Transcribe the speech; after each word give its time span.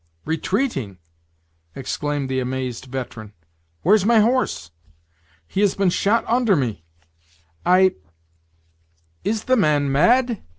"Retreating!" 0.25 0.97
exclaimed 1.75 2.27
the 2.27 2.39
amazed 2.39 2.85
veteran; 2.85 3.33
"where's 3.83 4.03
my 4.03 4.19
horse? 4.19 4.71
he 5.47 5.61
has 5.61 5.75
been 5.75 5.91
shot 5.91 6.25
under 6.27 6.55
me 6.55 6.83
I" 7.67 7.93
"Is 9.23 9.43
the 9.43 9.55
man 9.57 9.91
mad?" 9.91 10.41